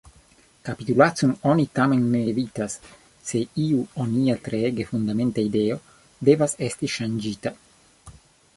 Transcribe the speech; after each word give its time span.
Kapitulacon 0.67 1.33
oni 1.49 1.65
tamen 1.79 2.07
ne 2.15 2.21
evitas, 2.31 2.77
se 3.31 3.41
iu 3.65 3.83
onia 4.05 4.37
treege 4.49 4.89
fundamenta 4.95 5.47
ideo 5.51 5.79
devas 6.31 6.59
esti 6.71 6.91
ŝanĝita. 6.99 7.55